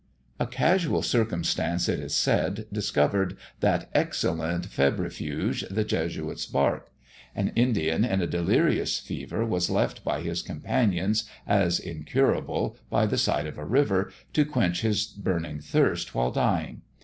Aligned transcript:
A 0.39 0.47
casual 0.47 1.03
circumstance, 1.03 1.87
it 1.87 1.99
is 1.99 2.15
said, 2.15 2.65
discovered 2.73 3.37
that 3.59 3.87
excellent 3.93 4.65
febrifuge, 4.65 5.61
the 5.69 5.83
Jesuit's 5.83 6.47
Bark. 6.47 6.89
An 7.35 7.49
Indian 7.55 8.03
in 8.03 8.19
a 8.19 8.25
delirious 8.25 8.97
fever 8.97 9.45
was 9.45 9.69
left 9.69 10.03
by 10.03 10.21
his 10.21 10.41
companions, 10.41 11.29
as 11.45 11.77
incurable, 11.79 12.77
by 12.89 13.05
the 13.05 13.19
side 13.19 13.45
of 13.45 13.59
a 13.59 13.63
river, 13.63 14.11
to 14.33 14.43
quench 14.43 14.81
his 14.81 15.05
burning 15.05 15.59
thirst 15.59 16.15
while 16.15 16.31
dying. 16.31 16.81